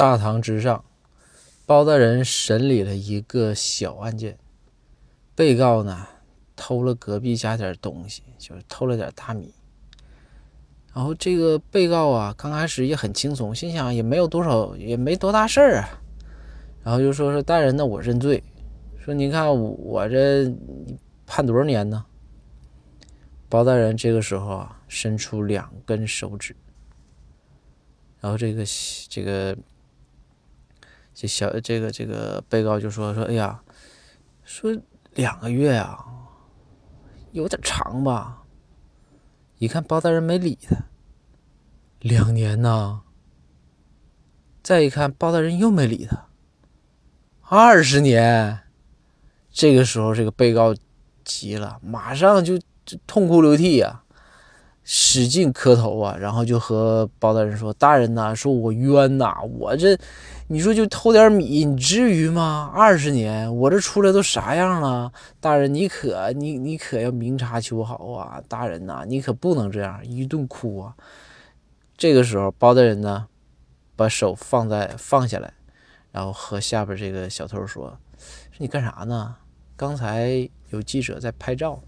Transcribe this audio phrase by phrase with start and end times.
[0.00, 0.82] 大堂之上，
[1.66, 4.38] 包大人审理了一个小案件。
[5.34, 6.06] 被告呢，
[6.56, 9.52] 偷了隔壁家点东西，就是偷了点大米。
[10.94, 16.00] 然后这个被告啊，刚开始也很轻松，心想也没有多少，也没多大事儿啊。
[16.82, 18.42] 然后就说说大人，那我认罪。
[19.04, 20.50] 说你看我这
[21.26, 22.02] 判多少年呢？
[23.50, 26.56] 包大人这个时候啊，伸出两根手指。
[28.18, 28.64] 然后这个
[29.10, 29.54] 这个。
[31.12, 33.62] 这小这个这个被告就说说，哎呀，
[34.44, 34.74] 说
[35.14, 36.04] 两个月啊，
[37.32, 38.44] 有点长吧？
[39.58, 40.84] 一看包大人没理他，
[42.00, 43.02] 两年呢？
[44.62, 46.28] 再一看包大人又没理他，
[47.42, 48.60] 二十年。
[49.50, 50.74] 这个时候这个被告
[51.24, 52.58] 急了，马上就
[53.06, 54.04] 痛哭流涕呀，
[54.92, 59.96] 使劲磕头啊，然后就和包大人说：“大人呐，说我冤呐，我这。”
[60.52, 62.72] 你说就偷点米，你至于吗？
[62.74, 65.12] 二十年，我这出来都啥样了？
[65.38, 68.42] 大人，你可你你可要明察秋毫啊！
[68.48, 70.96] 大人呐，你可不能这样一顿哭啊！
[71.96, 73.28] 这个时候，包大人呢，
[73.94, 75.52] 把手放在放下来，
[76.10, 77.96] 然后和下边这个小偷说
[78.50, 79.36] ：“说你干啥呢？
[79.76, 81.80] 刚才有记者在拍照。”